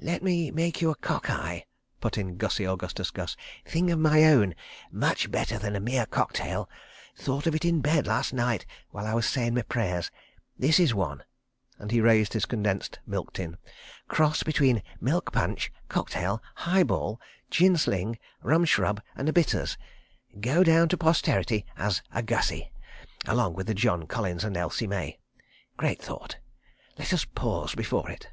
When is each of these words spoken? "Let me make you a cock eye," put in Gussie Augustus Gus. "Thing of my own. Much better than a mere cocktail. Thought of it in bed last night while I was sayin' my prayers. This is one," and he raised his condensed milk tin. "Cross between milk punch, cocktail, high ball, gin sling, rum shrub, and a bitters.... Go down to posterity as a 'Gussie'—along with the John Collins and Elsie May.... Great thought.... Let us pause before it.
"Let 0.00 0.22
me 0.22 0.50
make 0.50 0.80
you 0.80 0.88
a 0.90 0.94
cock 0.94 1.28
eye," 1.28 1.66
put 2.00 2.16
in 2.16 2.38
Gussie 2.38 2.66
Augustus 2.66 3.10
Gus. 3.10 3.36
"Thing 3.66 3.90
of 3.90 3.98
my 3.98 4.24
own. 4.24 4.54
Much 4.90 5.30
better 5.30 5.58
than 5.58 5.76
a 5.76 5.80
mere 5.80 6.06
cocktail. 6.06 6.66
Thought 7.14 7.46
of 7.46 7.54
it 7.54 7.62
in 7.66 7.82
bed 7.82 8.06
last 8.06 8.32
night 8.32 8.64
while 8.88 9.06
I 9.06 9.12
was 9.12 9.28
sayin' 9.28 9.54
my 9.54 9.60
prayers. 9.60 10.10
This 10.58 10.80
is 10.80 10.94
one," 10.94 11.24
and 11.78 11.90
he 11.90 12.00
raised 12.00 12.32
his 12.32 12.46
condensed 12.46 13.00
milk 13.04 13.34
tin. 13.34 13.58
"Cross 14.08 14.44
between 14.44 14.82
milk 14.98 15.30
punch, 15.30 15.70
cocktail, 15.90 16.42
high 16.54 16.82
ball, 16.82 17.20
gin 17.50 17.76
sling, 17.76 18.18
rum 18.42 18.64
shrub, 18.64 19.02
and 19.14 19.28
a 19.28 19.32
bitters.... 19.34 19.76
Go 20.40 20.64
down 20.64 20.88
to 20.88 20.96
posterity 20.96 21.66
as 21.76 22.00
a 22.14 22.22
'Gussie'—along 22.22 23.52
with 23.52 23.66
the 23.66 23.74
John 23.74 24.06
Collins 24.06 24.42
and 24.42 24.56
Elsie 24.56 24.86
May.... 24.86 25.18
Great 25.76 26.00
thought.... 26.00 26.38
Let 26.96 27.12
us 27.12 27.26
pause 27.26 27.74
before 27.74 28.10
it. 28.10 28.30